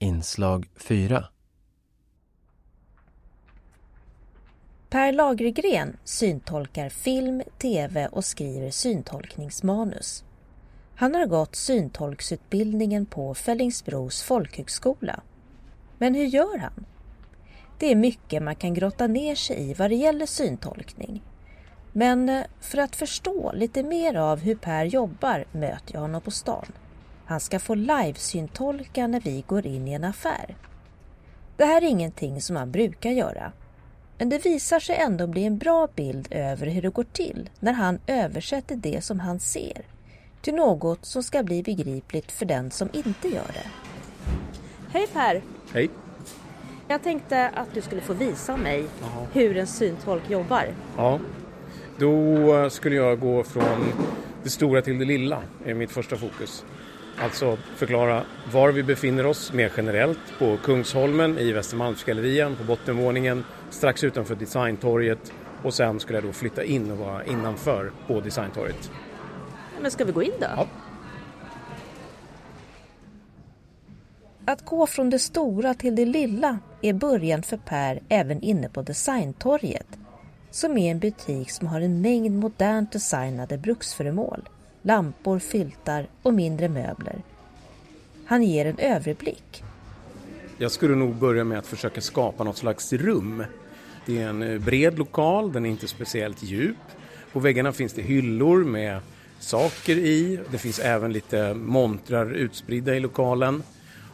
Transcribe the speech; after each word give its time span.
Inslag 0.00 0.68
4 0.76 1.24
Per 4.90 5.12
Lagergren 5.12 5.96
syntolkar 6.04 6.88
film, 6.88 7.42
tv 7.58 8.06
och 8.06 8.24
skriver 8.24 8.70
syntolkningsmanus. 8.70 10.24
Han 10.96 11.14
har 11.14 11.26
gått 11.26 11.56
syntolksutbildningen 11.56 13.06
på 13.06 13.34
Fellingsbros 13.34 14.22
folkhögskola. 14.22 15.20
Men 15.98 16.14
hur 16.14 16.26
gör 16.26 16.58
han? 16.58 16.84
Det 17.78 17.92
är 17.92 17.96
mycket 17.96 18.42
man 18.42 18.56
kan 18.56 18.74
grotta 18.74 19.06
ner 19.06 19.34
sig 19.34 19.70
i 19.70 19.74
vad 19.74 19.90
det 19.90 19.96
gäller 19.96 20.26
syntolkning. 20.26 21.22
Men 21.92 22.28
eh, 22.28 22.44
för 22.60 22.78
att 22.78 22.96
förstå 22.96 23.52
lite 23.54 23.82
mer 23.82 24.14
av 24.14 24.38
hur 24.38 24.54
Per 24.54 24.84
jobbar 24.84 25.44
möter 25.52 25.94
jag 25.94 26.00
honom 26.00 26.20
på 26.20 26.30
stan. 26.30 26.66
Han 27.28 27.40
ska 27.40 27.58
få 27.58 27.74
livesyntolka 27.74 29.06
när 29.06 29.20
vi 29.20 29.44
går 29.46 29.66
in 29.66 29.88
i 29.88 29.92
en 29.92 30.04
affär. 30.04 30.56
Det 31.56 31.64
här 31.64 31.82
är 31.82 31.86
ingenting 31.86 32.40
som 32.40 32.56
han 32.56 32.70
brukar 32.70 33.10
göra. 33.10 33.52
Men 34.18 34.28
det 34.28 34.44
visar 34.46 34.80
sig 34.80 34.96
ändå 34.96 35.26
bli 35.26 35.44
en 35.44 35.58
bra 35.58 35.88
bild 35.94 36.28
över 36.30 36.66
hur 36.66 36.82
det 36.82 36.88
går 36.88 37.06
till 37.12 37.50
när 37.60 37.72
han 37.72 37.98
översätter 38.06 38.76
det 38.76 39.04
som 39.04 39.20
han 39.20 39.40
ser 39.40 39.82
till 40.40 40.54
något 40.54 41.04
som 41.04 41.22
ska 41.22 41.42
bli 41.42 41.62
begripligt 41.62 42.32
för 42.32 42.46
den 42.46 42.70
som 42.70 42.88
inte 42.92 43.28
gör 43.28 43.46
det. 43.54 43.70
Hej 44.92 45.06
Per! 45.12 45.42
Hej! 45.72 45.90
Jag 46.88 47.02
tänkte 47.02 47.48
att 47.48 47.74
du 47.74 47.80
skulle 47.80 48.00
få 48.00 48.12
visa 48.12 48.56
mig 48.56 48.84
Aha. 49.02 49.26
hur 49.32 49.56
en 49.56 49.66
syntolk 49.66 50.30
jobbar. 50.30 50.66
Ja, 50.96 51.20
då 51.98 52.70
skulle 52.70 52.96
jag 52.96 53.20
gå 53.20 53.44
från 53.44 53.92
det 54.42 54.50
stora 54.50 54.82
till 54.82 54.98
det 54.98 55.04
lilla, 55.04 55.42
är 55.64 55.74
mitt 55.74 55.90
första 55.90 56.16
fokus. 56.16 56.64
Alltså 57.20 57.58
förklara 57.76 58.24
var 58.52 58.72
vi 58.72 58.82
befinner 58.82 59.26
oss 59.26 59.52
mer 59.52 59.72
generellt 59.76 60.18
på 60.38 60.56
Kungsholmen 60.56 61.38
i 61.38 61.52
Västermalmsgallerian 61.52 62.56
på 62.56 62.64
bottenvåningen 62.64 63.44
strax 63.70 64.04
utanför 64.04 64.34
Designtorget 64.34 65.32
och 65.62 65.74
sen 65.74 66.00
skulle 66.00 66.18
jag 66.18 66.24
då 66.24 66.32
flytta 66.32 66.64
in 66.64 66.90
och 66.90 66.98
vara 66.98 67.24
innanför 67.24 67.92
på 68.06 68.20
Designtorget. 68.20 68.90
Men 69.80 69.90
ska 69.90 70.04
vi 70.04 70.12
gå 70.12 70.22
in 70.22 70.32
då? 70.40 70.46
Ja. 70.56 70.66
Att 74.44 74.64
gå 74.64 74.86
från 74.86 75.10
det 75.10 75.18
stora 75.18 75.74
till 75.74 75.96
det 75.96 76.04
lilla 76.04 76.58
är 76.82 76.92
början 76.92 77.42
för 77.42 77.56
Per 77.56 78.02
även 78.08 78.42
inne 78.42 78.68
på 78.68 78.82
Designtorget 78.82 79.98
som 80.50 80.78
är 80.78 80.90
en 80.90 80.98
butik 80.98 81.50
som 81.50 81.66
har 81.66 81.80
en 81.80 82.00
mängd 82.00 82.34
modernt 82.34 82.92
designade 82.92 83.58
bruksföremål, 83.58 84.48
lampor, 84.82 85.38
filtar 85.38 86.06
och 86.22 86.34
mindre 86.34 86.68
möbler. 86.68 87.22
Han 88.24 88.42
ger 88.42 88.66
en 88.66 88.78
överblick. 88.78 89.64
Jag 90.58 90.70
skulle 90.70 90.94
nog 90.94 91.14
börja 91.14 91.44
med 91.44 91.58
att 91.58 91.66
försöka 91.66 92.00
skapa 92.00 92.44
något 92.44 92.56
slags 92.56 92.92
rum. 92.92 93.44
Det 94.06 94.22
är 94.22 94.28
en 94.28 94.42
eh, 94.42 94.58
bred 94.58 94.98
lokal, 94.98 95.52
den 95.52 95.66
är 95.66 95.70
inte 95.70 95.88
speciellt 95.88 96.42
djup. 96.42 96.76
På 97.32 97.40
väggarna 97.40 97.72
finns 97.72 97.92
det 97.92 98.02
hyllor 98.02 98.64
med 98.64 99.00
saker 99.38 99.96
i. 99.96 100.38
Det 100.50 100.58
finns 100.58 100.78
även 100.78 101.12
lite 101.12 101.54
montrar 101.54 102.30
utspridda 102.30 102.94
i 102.94 103.00
lokalen. 103.00 103.62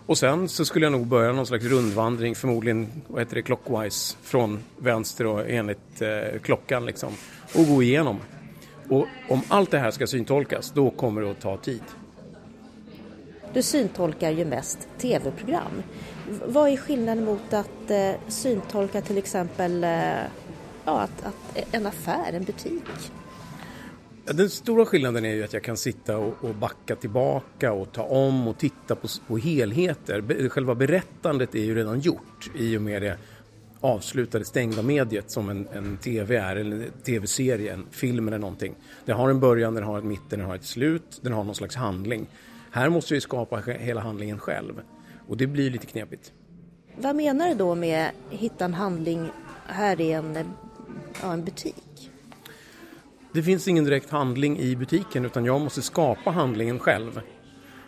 Och 0.07 0.19
sen 0.19 0.49
så 0.49 0.65
skulle 0.65 0.87
jag 0.87 0.93
nog 0.93 1.07
börja 1.07 1.33
någon 1.33 1.47
slags 1.47 1.65
rundvandring, 1.65 2.35
förmodligen 2.35 2.89
vad 3.09 3.21
heter 3.21 3.35
det, 3.35 3.43
clockwise, 3.43 4.17
från 4.23 4.59
vänster 4.79 5.27
och 5.27 5.51
enligt 5.51 6.03
eh, 6.03 6.41
klockan 6.43 6.87
liksom, 6.87 7.13
och 7.55 7.67
gå 7.67 7.83
igenom. 7.83 8.21
Och 8.89 9.07
om 9.29 9.41
allt 9.49 9.71
det 9.71 9.79
här 9.79 9.91
ska 9.91 10.07
syntolkas, 10.07 10.73
då 10.75 10.91
kommer 10.91 11.23
det 11.23 11.31
att 11.31 11.41
ta 11.41 11.57
tid. 11.57 11.83
Du 13.53 13.63
syntolkar 13.63 14.31
ju 14.31 14.45
mest 14.45 14.89
tv-program. 14.99 15.83
Vad 16.47 16.71
är 16.71 16.77
skillnaden 16.77 17.25
mot 17.25 17.53
att 17.53 17.91
eh, 17.91 18.13
syntolka 18.29 19.01
till 19.01 19.19
exempel 19.19 19.85
eh, 19.85 19.91
ja, 20.85 21.01
att, 21.01 21.25
att 21.25 21.75
en 21.75 21.87
affär, 21.87 22.33
en 22.33 22.45
butik? 22.45 22.83
Den 24.25 24.51
stora 24.51 24.87
skillnaden 24.87 25.25
är 25.25 25.35
ju 25.35 25.45
att 25.45 25.53
jag 25.53 25.63
kan 25.63 25.77
sitta 25.77 26.19
och, 26.19 26.45
och 26.45 26.55
backa 26.55 26.97
tillbaka 26.97 27.73
och 27.73 27.93
ta 27.93 28.03
om 28.03 28.49
och 28.49 28.59
titta 28.59 28.95
på, 28.95 29.09
på 29.27 29.37
helheter. 29.37 30.49
Själva 30.49 30.75
berättandet 30.75 31.55
är 31.55 31.65
ju 31.65 31.75
redan 31.75 32.01
gjort 32.01 32.51
i 32.55 32.77
och 32.77 32.83
med 32.83 33.03
det 33.03 33.19
avslutade 33.85 34.45
stängda 34.45 34.83
mediet 34.83 35.31
som 35.31 35.49
en, 35.49 35.69
en 35.73 35.97
tv 35.97 36.37
är, 36.37 36.57
eller 36.57 36.77
en 36.77 36.91
tv-serie, 37.05 37.73
en 37.73 37.87
film 37.91 38.29
eller 38.29 38.39
någonting. 38.39 38.75
Den 39.05 39.17
har 39.17 39.31
en 39.31 39.41
början, 39.41 39.75
den 39.75 39.85
har 39.85 39.99
ett 39.99 40.05
mitten, 40.05 40.39
den 40.39 40.49
har 40.49 40.55
ett 40.55 40.65
slut, 40.65 41.21
den 41.23 41.33
har 41.33 41.45
någon 41.45 41.55
slags 41.55 41.77
handling. 41.77 42.27
Här 42.71 42.89
måste 42.89 43.15
vi 43.15 43.21
skapa 43.21 43.57
hela 43.57 44.01
handlingen 44.01 44.39
själv 44.39 44.81
och 45.29 45.37
det 45.37 45.47
blir 45.47 45.71
lite 45.71 45.87
knepigt. 45.87 46.33
Vad 46.97 47.17
menar 47.17 47.49
du 47.49 47.55
då 47.55 47.75
med 47.75 48.11
hitta 48.31 48.65
en 48.65 48.75
handling 48.75 49.29
här 49.67 50.01
i 50.01 50.13
en, 50.13 50.39
ja, 51.23 51.33
en 51.33 51.45
butik? 51.45 52.11
Det 53.33 53.43
finns 53.43 53.69
ingen 53.69 53.85
direkt 53.85 54.11
handling 54.11 54.59
i 54.59 54.77
butiken 54.77 55.25
utan 55.25 55.45
jag 55.45 55.61
måste 55.61 55.83
skapa 55.83 56.31
handlingen 56.31 56.79
själv. 56.79 57.21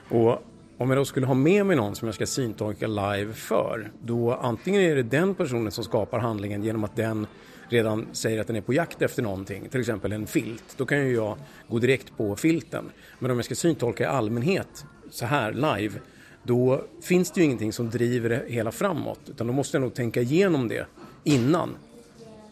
Och 0.08 0.42
om 0.78 0.90
jag 0.90 0.98
då 0.98 1.04
skulle 1.04 1.26
ha 1.26 1.34
med 1.34 1.66
mig 1.66 1.76
någon 1.76 1.94
som 1.94 2.08
jag 2.08 2.14
ska 2.14 2.26
syntolka 2.26 2.86
live 2.86 3.32
för, 3.32 3.92
då 4.02 4.34
antingen 4.34 4.82
är 4.82 4.96
det 4.96 5.02
den 5.02 5.34
personen 5.34 5.72
som 5.72 5.84
skapar 5.84 6.18
handlingen 6.18 6.64
genom 6.64 6.84
att 6.84 6.96
den 6.96 7.26
redan 7.68 8.06
säger 8.12 8.40
att 8.40 8.46
den 8.46 8.56
är 8.56 8.60
på 8.60 8.72
jakt 8.72 9.02
efter 9.02 9.22
någonting, 9.22 9.68
till 9.68 9.80
exempel 9.80 10.12
en 10.12 10.26
filt, 10.26 10.74
då 10.76 10.86
kan 10.86 10.98
ju 10.98 11.14
jag 11.14 11.36
gå 11.68 11.78
direkt 11.78 12.16
på 12.16 12.36
filten. 12.36 12.84
Men 13.18 13.30
om 13.30 13.36
jag 13.36 13.44
ska 13.44 13.54
syntolka 13.54 14.04
i 14.04 14.06
allmänhet, 14.06 14.84
så 15.10 15.26
här 15.26 15.52
live, 15.52 16.00
då 16.42 16.84
finns 17.02 17.30
det 17.30 17.40
ju 17.40 17.44
ingenting 17.44 17.72
som 17.72 17.90
driver 17.90 18.28
det 18.28 18.44
hela 18.48 18.72
framåt, 18.72 19.20
utan 19.26 19.46
då 19.46 19.52
måste 19.52 19.76
jag 19.76 19.82
nog 19.82 19.94
tänka 19.94 20.20
igenom 20.20 20.68
det 20.68 20.86
innan 21.24 21.76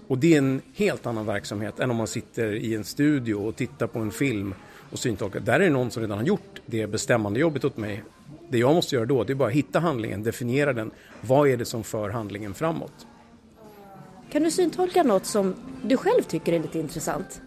och 0.08 0.18
det 0.18 0.34
är 0.34 0.38
en 0.38 0.62
helt 0.74 1.06
annan 1.06 1.26
verksamhet 1.26 1.80
än 1.80 1.90
om 1.90 1.96
man 1.96 2.06
sitter 2.06 2.54
i 2.54 2.74
en 2.74 2.84
studio 2.84 3.34
och 3.34 3.56
tittar 3.56 3.86
på 3.86 3.98
en 3.98 4.10
film 4.10 4.54
och 4.90 4.98
syntolkar. 4.98 5.40
Där 5.40 5.54
är 5.54 5.64
det 5.64 5.70
någon 5.70 5.90
som 5.90 6.02
redan 6.02 6.18
har 6.18 6.24
gjort 6.24 6.60
det 6.66 6.86
bestämmande 6.86 7.40
jobbet 7.40 7.64
åt 7.64 7.76
mig. 7.76 8.02
Det 8.48 8.58
jag 8.58 8.74
måste 8.74 8.94
göra 8.94 9.06
då 9.06 9.24
det 9.24 9.32
är 9.32 9.34
bara 9.34 9.48
att 9.48 9.54
hitta 9.54 9.80
handlingen, 9.80 10.22
definiera 10.22 10.72
den. 10.72 10.90
Vad 11.20 11.48
är 11.48 11.56
det 11.56 11.64
som 11.64 11.84
för 11.84 12.10
handlingen 12.10 12.54
framåt? 12.54 13.06
Kan 14.30 14.42
du 14.42 14.50
syntolka 14.50 15.02
något 15.02 15.26
som 15.26 15.54
du 15.82 15.96
själv 15.96 16.22
tycker 16.22 16.52
är 16.52 16.60
lite 16.60 16.78
intressant? 16.78 17.40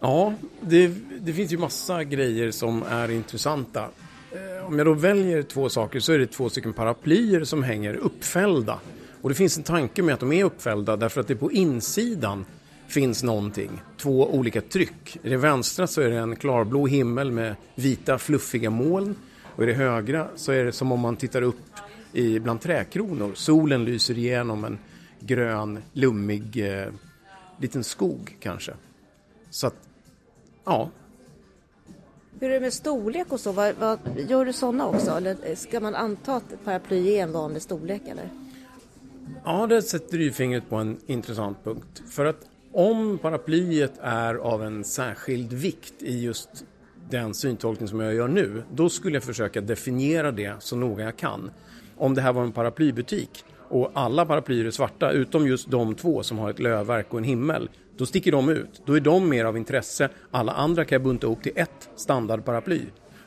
Ja, 0.00 0.34
det, 0.60 0.92
det 1.20 1.32
finns 1.32 1.52
ju 1.52 1.58
massa 1.58 2.04
grejer 2.04 2.50
som 2.50 2.82
är 2.82 3.10
intressanta. 3.10 3.88
Eh, 4.32 4.66
om 4.66 4.78
jag 4.78 4.86
då 4.86 4.94
väljer 4.94 5.42
två 5.42 5.68
saker 5.68 6.00
så 6.00 6.12
är 6.12 6.18
det 6.18 6.26
två 6.26 6.48
stycken 6.48 6.72
paraplyer 6.72 7.44
som 7.44 7.62
hänger 7.62 7.94
uppfällda 7.94 8.78
och 9.22 9.28
det 9.28 9.34
finns 9.34 9.56
en 9.56 9.62
tanke 9.62 10.02
med 10.02 10.14
att 10.14 10.20
de 10.20 10.32
är 10.32 10.44
uppfällda 10.44 10.96
därför 10.96 11.20
att 11.20 11.28
det 11.28 11.36
på 11.36 11.52
insidan 11.52 12.44
finns 12.88 13.22
någonting. 13.22 13.82
Två 13.96 14.34
olika 14.34 14.60
tryck. 14.60 15.18
I 15.22 15.28
det 15.28 15.36
vänstra 15.36 15.86
så 15.86 16.00
är 16.00 16.10
det 16.10 16.16
en 16.16 16.36
klarblå 16.36 16.86
himmel 16.86 17.30
med 17.30 17.54
vita 17.74 18.18
fluffiga 18.18 18.70
moln. 18.70 19.14
Och 19.60 19.64
i 19.64 19.66
det 19.66 19.74
högra 19.74 20.28
så 20.36 20.52
är 20.52 20.64
det 20.64 20.72
som 20.72 20.92
om 20.92 21.00
man 21.00 21.16
tittar 21.16 21.42
upp 21.42 21.56
i, 22.12 22.38
bland 22.38 22.60
träkronor. 22.60 23.32
Solen 23.34 23.84
lyser 23.84 24.18
igenom 24.18 24.64
en 24.64 24.78
grön, 25.20 25.78
lummig 25.92 26.72
eh, 26.80 26.88
liten 27.58 27.84
skog 27.84 28.36
kanske. 28.40 28.72
Så 29.50 29.66
att, 29.66 29.74
ja. 30.64 30.90
Hur 32.40 32.50
är 32.50 32.54
det 32.54 32.60
med 32.60 32.72
storlek 32.72 33.32
och 33.32 33.40
så? 33.40 33.52
Vad, 33.52 33.74
vad, 33.78 33.98
gör 34.28 34.44
du 34.44 34.52
sådana 34.52 34.86
också? 34.86 35.10
Eller 35.10 35.54
ska 35.54 35.80
man 35.80 35.94
anta 35.94 36.34
att 36.34 36.52
ett 36.52 36.64
paraply 36.64 37.08
är 37.08 37.22
en 37.22 37.32
vanlig 37.32 37.62
storlek 37.62 38.02
eller? 38.08 38.30
Ja, 39.44 39.66
det 39.66 39.82
sätter 39.82 40.18
ju 40.18 40.32
fingret 40.32 40.68
på 40.68 40.76
en 40.76 40.98
intressant 41.06 41.64
punkt. 41.64 42.02
För 42.10 42.24
att 42.24 42.46
om 42.72 43.18
paraplyet 43.18 43.92
är 44.02 44.34
av 44.34 44.64
en 44.64 44.84
särskild 44.84 45.52
vikt 45.52 46.02
i 46.02 46.20
just 46.20 46.64
den 47.10 47.34
syntolkning 47.34 47.88
som 47.88 48.00
jag 48.00 48.14
gör 48.14 48.28
nu, 48.28 48.62
då 48.74 48.88
skulle 48.88 49.16
jag 49.16 49.22
försöka 49.22 49.60
definiera 49.60 50.32
det 50.32 50.54
så 50.58 50.76
noga 50.76 51.04
jag 51.04 51.16
kan. 51.16 51.50
Om 51.96 52.14
det 52.14 52.22
här 52.22 52.32
var 52.32 52.42
en 52.42 52.52
paraplybutik 52.52 53.44
och 53.68 53.90
alla 53.94 54.26
paraplyer 54.26 54.64
är 54.64 54.70
svarta 54.70 55.10
utom 55.10 55.46
just 55.46 55.70
de 55.70 55.94
två 55.94 56.22
som 56.22 56.38
har 56.38 56.50
ett 56.50 56.58
lövverk 56.58 57.06
och 57.10 57.18
en 57.18 57.24
himmel, 57.24 57.70
då 57.96 58.06
sticker 58.06 58.32
de 58.32 58.48
ut. 58.48 58.82
Då 58.84 58.96
är 58.96 59.00
de 59.00 59.28
mer 59.28 59.44
av 59.44 59.56
intresse. 59.56 60.08
Alla 60.30 60.52
andra 60.52 60.84
kan 60.84 60.96
jag 60.96 61.02
bunta 61.02 61.26
ihop 61.26 61.42
till 61.42 61.52
ett 61.54 61.88
standardparaply. 61.96 62.80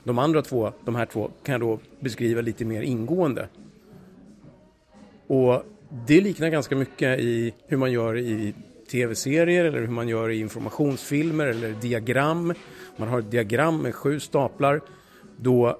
De 0.03 0.19
andra 0.19 0.41
två, 0.41 0.71
de 0.85 0.95
här 0.95 1.05
två, 1.05 1.31
kan 1.43 1.53
jag 1.53 1.61
då 1.61 1.79
beskriva 1.99 2.41
lite 2.41 2.65
mer 2.65 2.81
ingående. 2.81 3.47
Och 5.27 5.63
det 6.07 6.21
liknar 6.21 6.49
ganska 6.49 6.75
mycket 6.75 7.19
i 7.19 7.53
hur 7.67 7.77
man 7.77 7.91
gör 7.91 8.17
i 8.17 8.53
tv-serier 8.91 9.65
eller 9.65 9.79
hur 9.79 9.87
man 9.87 10.07
gör 10.07 10.29
i 10.29 10.39
informationsfilmer 10.39 11.47
eller 11.47 11.71
diagram. 11.81 12.53
Man 12.97 13.07
har 13.07 13.19
ett 13.19 13.31
diagram 13.31 13.81
med 13.81 13.95
sju 13.95 14.19
staplar. 14.19 14.81
Då, 15.37 15.79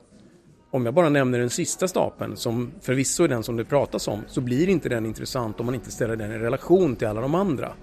om 0.71 0.85
jag 0.85 0.93
bara 0.93 1.09
nämner 1.09 1.39
den 1.39 1.49
sista 1.49 1.87
stapeln, 1.87 2.37
som 2.37 2.71
förvisso 2.81 3.23
är 3.23 3.27
den 3.27 3.43
som 3.43 3.57
det 3.57 3.65
pratas 3.65 4.07
om, 4.07 4.21
så 4.27 4.41
blir 4.41 4.69
inte 4.69 4.89
den 4.89 5.05
intressant 5.05 5.59
om 5.59 5.65
man 5.65 5.75
inte 5.75 5.91
ställer 5.91 6.15
den 6.15 6.31
i 6.31 6.37
relation 6.37 6.95
till 6.95 7.07
alla 7.07 7.21
de 7.21 7.35
andra. 7.35 7.73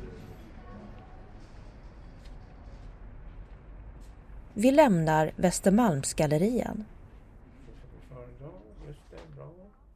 Vi 4.55 4.71
lämnar 4.71 5.33
Västermalmsgallerian. 5.37 6.85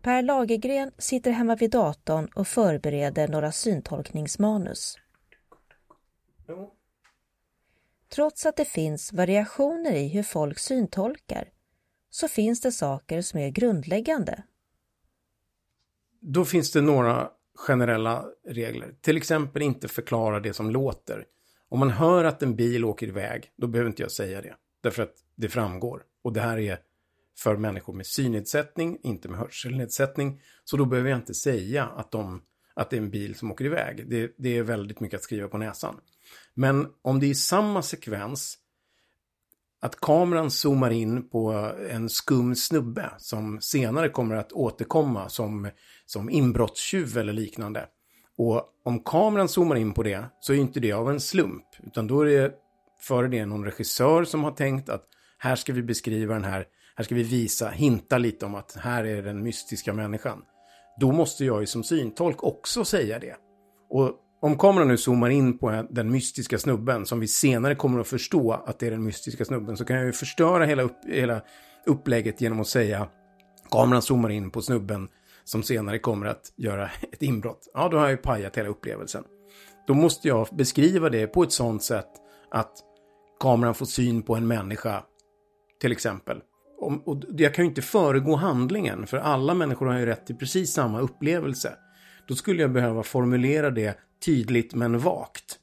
Per 0.02 0.22
Lagergren 0.22 0.90
sitter 0.98 1.30
hemma 1.30 1.56
vid 1.56 1.70
datorn 1.70 2.28
och 2.34 2.48
förbereder 2.48 3.28
några 3.28 3.52
syntolkningsmanus. 3.52 4.98
Trots 8.14 8.46
att 8.46 8.56
det 8.56 8.64
finns 8.64 9.12
variationer 9.12 9.92
i 9.92 10.08
hur 10.08 10.22
folk 10.22 10.58
syntolkar 10.58 11.48
så 12.10 12.28
finns 12.28 12.60
det 12.60 12.72
saker 12.72 13.22
som 13.22 13.40
är 13.40 13.50
grundläggande. 13.50 14.42
Då 16.20 16.44
finns 16.44 16.72
det 16.72 16.80
några 16.80 17.30
generella 17.54 18.24
regler. 18.48 18.94
Till 19.00 19.16
exempel 19.16 19.62
inte 19.62 19.88
förklara 19.88 20.40
det 20.40 20.52
som 20.52 20.70
låter. 20.70 21.24
Om 21.68 21.78
man 21.78 21.90
hör 21.90 22.24
att 22.24 22.42
en 22.42 22.56
bil 22.56 22.84
åker 22.84 23.06
iväg, 23.06 23.52
då 23.56 23.66
behöver 23.66 23.90
inte 23.90 24.02
jag 24.02 24.12
säga 24.12 24.42
det. 24.42 24.54
Därför 24.80 25.02
att 25.02 25.14
det 25.34 25.48
framgår. 25.48 26.02
Och 26.22 26.32
det 26.32 26.40
här 26.40 26.58
är 26.58 26.78
för 27.38 27.56
människor 27.56 27.92
med 27.92 28.06
synnedsättning, 28.06 28.98
inte 29.02 29.28
med 29.28 29.38
hörselnedsättning. 29.38 30.40
Så 30.64 30.76
då 30.76 30.84
behöver 30.84 31.10
jag 31.10 31.18
inte 31.18 31.34
säga 31.34 31.84
att, 31.84 32.10
de, 32.10 32.42
att 32.76 32.90
det 32.90 32.96
är 32.96 33.00
en 33.00 33.10
bil 33.10 33.34
som 33.34 33.50
åker 33.50 33.64
iväg. 33.64 34.10
Det, 34.10 34.34
det 34.38 34.58
är 34.58 34.62
väldigt 34.62 35.00
mycket 35.00 35.18
att 35.18 35.24
skriva 35.24 35.48
på 35.48 35.58
näsan. 35.58 35.96
Men 36.54 36.86
om 37.02 37.20
det 37.20 37.30
är 37.30 37.34
samma 37.34 37.82
sekvens 37.82 38.58
att 39.80 40.00
kameran 40.00 40.50
zoomar 40.50 40.90
in 40.90 41.28
på 41.28 41.72
en 41.90 42.08
skum 42.08 42.54
snubbe 42.54 43.10
som 43.18 43.60
senare 43.60 44.08
kommer 44.08 44.36
att 44.36 44.52
återkomma 44.52 45.28
som, 45.28 45.68
som 46.06 46.30
inbrottstjuv 46.30 47.18
eller 47.18 47.32
liknande. 47.32 47.86
Och 48.36 48.64
om 48.84 49.00
kameran 49.00 49.48
zoomar 49.48 49.76
in 49.76 49.92
på 49.92 50.02
det 50.02 50.24
så 50.40 50.52
är 50.52 50.56
inte 50.56 50.80
det 50.80 50.92
av 50.92 51.10
en 51.10 51.20
slump, 51.20 51.64
utan 51.82 52.06
då 52.06 52.20
är 52.20 52.26
det 52.26 52.52
före 53.00 53.28
det 53.28 53.46
någon 53.46 53.64
regissör 53.64 54.24
som 54.24 54.44
har 54.44 54.50
tänkt 54.50 54.88
att 54.88 55.08
här 55.38 55.56
ska 55.56 55.72
vi 55.72 55.82
beskriva 55.82 56.34
den 56.34 56.44
här, 56.44 56.66
här 56.96 57.04
ska 57.04 57.14
vi 57.14 57.22
visa, 57.22 57.68
hinta 57.68 58.18
lite 58.18 58.46
om 58.46 58.54
att 58.54 58.76
här 58.76 59.04
är 59.04 59.22
den 59.22 59.42
mystiska 59.42 59.92
människan. 59.92 60.42
Då 61.00 61.12
måste 61.12 61.44
jag 61.44 61.60
ju 61.60 61.66
som 61.66 61.82
syntolk 61.82 62.42
också 62.42 62.84
säga 62.84 63.18
det. 63.18 63.36
Och 63.90 64.20
om 64.40 64.58
kameran 64.58 64.88
nu 64.88 64.96
zoomar 64.96 65.30
in 65.30 65.58
på 65.58 65.86
den 65.90 66.10
mystiska 66.10 66.58
snubben 66.58 67.06
som 67.06 67.20
vi 67.20 67.28
senare 67.28 67.74
kommer 67.74 68.00
att 68.00 68.08
förstå 68.08 68.52
att 68.52 68.78
det 68.78 68.86
är 68.86 68.90
den 68.90 69.04
mystiska 69.04 69.44
snubben 69.44 69.76
så 69.76 69.84
kan 69.84 69.96
jag 69.96 70.06
ju 70.06 70.12
förstöra 70.12 70.64
hela, 70.64 70.82
upp, 70.82 70.96
hela 71.06 71.40
upplägget 71.86 72.40
genom 72.40 72.60
att 72.60 72.68
säga 72.68 73.08
kameran 73.70 74.02
zoomar 74.02 74.30
in 74.30 74.50
på 74.50 74.62
snubben 74.62 75.08
som 75.44 75.62
senare 75.62 75.98
kommer 75.98 76.26
att 76.26 76.52
göra 76.56 76.90
ett 77.12 77.22
inbrott. 77.22 77.70
Ja, 77.74 77.88
då 77.88 77.96
har 77.96 78.04
jag 78.04 78.10
ju 78.10 78.16
pajat 78.16 78.56
hela 78.56 78.68
upplevelsen. 78.68 79.24
Då 79.86 79.94
måste 79.94 80.28
jag 80.28 80.48
beskriva 80.52 81.10
det 81.10 81.26
på 81.26 81.42
ett 81.42 81.52
sånt 81.52 81.82
sätt 81.82 82.08
att 82.50 82.72
kameran 83.40 83.74
får 83.74 83.86
syn 83.86 84.22
på 84.22 84.36
en 84.36 84.46
människa, 84.46 85.02
till 85.80 85.92
exempel. 85.92 86.40
Och 86.84 87.22
jag 87.36 87.54
kan 87.54 87.64
ju 87.64 87.68
inte 87.68 87.82
föregå 87.82 88.36
handlingen, 88.36 89.06
för 89.06 89.16
alla 89.16 89.54
människor 89.54 89.86
har 89.86 89.98
ju 89.98 90.06
rätt 90.06 90.26
till 90.26 90.36
precis 90.36 90.72
samma 90.72 91.00
upplevelse. 91.00 91.72
Då 92.28 92.34
skulle 92.34 92.62
jag 92.62 92.72
behöva 92.72 93.02
formulera 93.02 93.70
det 93.70 93.98
tydligt 94.24 94.74
men 94.74 94.98
vagt. 94.98 95.58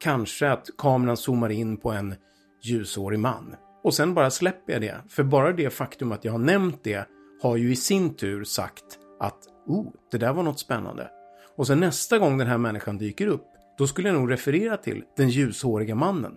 Kanske 0.00 0.50
att 0.50 0.70
kameran 0.78 1.16
zoomar 1.16 1.50
in 1.50 1.76
på 1.76 1.90
en 1.90 2.14
ljusårig 2.62 3.18
man. 3.18 3.54
Och 3.84 3.94
sen 3.94 4.14
bara 4.14 4.30
släpper 4.30 4.72
jag 4.72 4.82
det. 4.82 4.96
För 5.08 5.22
bara 5.22 5.52
det 5.52 5.70
faktum 5.70 6.12
att 6.12 6.24
jag 6.24 6.32
har 6.32 6.38
nämnt 6.38 6.84
det 6.84 7.08
har 7.42 7.56
ju 7.56 7.72
i 7.72 7.76
sin 7.76 8.14
tur 8.14 8.44
sagt 8.44 8.84
att 9.20 9.38
oh, 9.66 9.86
det 10.10 10.18
där 10.18 10.32
var 10.32 10.42
något 10.42 10.58
spännande. 10.58 11.10
Och 11.56 11.66
sen 11.66 11.80
nästa 11.80 12.18
gång 12.18 12.38
den 12.38 12.46
här 12.46 12.58
människan 12.58 12.98
dyker 12.98 13.26
upp, 13.26 13.46
då 13.78 13.86
skulle 13.86 14.08
jag 14.08 14.14
nog 14.14 14.30
referera 14.30 14.76
till 14.76 15.04
den 15.16 15.28
ljushåriga 15.28 15.94
mannen 15.94 16.32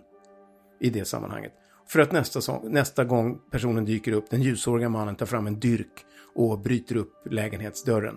i 0.80 0.90
det 0.90 1.04
sammanhanget. 1.04 1.52
För 1.88 2.00
att 2.00 2.12
nästa, 2.12 2.60
nästa 2.62 3.04
gång 3.04 3.38
personen 3.50 3.84
dyker 3.84 4.12
upp, 4.12 4.30
den 4.30 4.42
ljushåriga 4.42 4.88
mannen 4.88 5.16
tar 5.16 5.26
fram 5.26 5.46
en 5.46 5.60
dyrk 5.60 6.04
och 6.34 6.58
bryter 6.58 6.96
upp 6.96 7.12
lägenhetsdörren. 7.30 8.16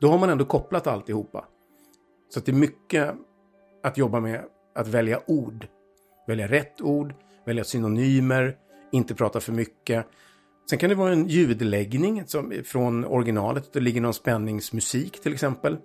Då 0.00 0.08
har 0.08 0.18
man 0.18 0.30
ändå 0.30 0.44
kopplat 0.44 0.86
alltihopa. 0.86 1.44
Så 2.28 2.40
det 2.40 2.52
är 2.52 2.56
mycket 2.56 3.14
att 3.82 3.98
jobba 3.98 4.20
med 4.20 4.44
att 4.74 4.88
välja 4.88 5.20
ord. 5.26 5.66
Välja 6.26 6.48
rätt 6.48 6.80
ord, 6.80 7.14
välja 7.46 7.64
synonymer, 7.64 8.56
inte 8.92 9.14
prata 9.14 9.40
för 9.40 9.52
mycket. 9.52 10.06
Sen 10.70 10.78
kan 10.78 10.88
det 10.90 10.94
vara 10.94 11.12
en 11.12 11.28
ljudläggning 11.28 12.26
som, 12.26 12.52
från 12.64 13.04
originalet. 13.04 13.72
Det 13.72 13.80
ligger 13.80 14.00
någon 14.00 14.14
spänningsmusik 14.14 15.22
till 15.22 15.32
exempel. 15.32 15.76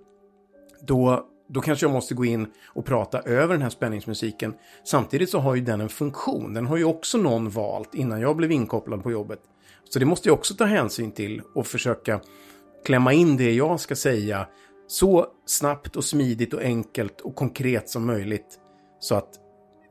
Då, 0.80 1.26
då 1.52 1.60
kanske 1.60 1.86
jag 1.86 1.92
måste 1.92 2.14
gå 2.14 2.24
in 2.24 2.46
och 2.66 2.84
prata 2.84 3.20
över 3.20 3.54
den 3.54 3.62
här 3.62 3.70
spänningsmusiken. 3.70 4.54
Samtidigt 4.84 5.30
så 5.30 5.38
har 5.38 5.54
ju 5.54 5.60
den 5.60 5.80
en 5.80 5.88
funktion. 5.88 6.54
Den 6.54 6.66
har 6.66 6.76
ju 6.76 6.84
också 6.84 7.18
någon 7.18 7.50
valt 7.50 7.94
innan 7.94 8.20
jag 8.20 8.36
blev 8.36 8.52
inkopplad 8.52 9.02
på 9.02 9.10
jobbet. 9.10 9.40
Så 9.88 9.98
det 9.98 10.04
måste 10.04 10.28
jag 10.28 10.38
också 10.38 10.54
ta 10.54 10.64
hänsyn 10.64 11.12
till 11.12 11.42
och 11.54 11.66
försöka 11.66 12.20
klämma 12.84 13.12
in 13.12 13.36
det 13.36 13.52
jag 13.52 13.80
ska 13.80 13.96
säga 13.96 14.46
så 14.86 15.26
snabbt 15.46 15.96
och 15.96 16.04
smidigt 16.04 16.54
och 16.54 16.60
enkelt 16.60 17.20
och 17.20 17.34
konkret 17.34 17.88
som 17.88 18.06
möjligt 18.06 18.58
så 19.00 19.14
att 19.14 19.40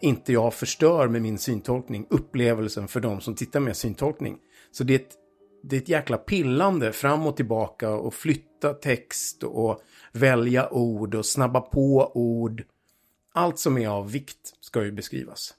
inte 0.01 0.33
jag 0.33 0.53
förstör 0.53 1.07
med 1.07 1.21
min 1.21 1.38
syntolkning 1.38 2.06
upplevelsen 2.09 2.88
för 2.88 3.00
de 3.00 3.21
som 3.21 3.35
tittar 3.35 3.59
med 3.59 3.77
syntolkning. 3.77 4.38
Så 4.71 4.83
det 4.83 4.94
är 4.94 5.00
ett, 5.00 5.13
det 5.63 5.75
är 5.75 5.81
ett 5.81 5.89
jäkla 5.89 6.17
pillande 6.17 6.94
fram 6.94 7.27
och 7.27 7.35
tillbaka 7.35 7.89
och 7.89 8.13
flytta 8.13 8.73
text 8.73 9.44
och 9.44 9.81
välja 10.11 10.73
ord 10.73 11.15
och 11.15 11.25
snabba 11.25 11.61
på 11.61 12.11
ord. 12.13 12.63
Allt 13.33 13.59
som 13.59 13.77
är 13.77 13.88
av 13.88 14.11
vikt 14.11 14.53
ska 14.59 14.83
ju 14.83 14.91
beskrivas. 14.91 15.56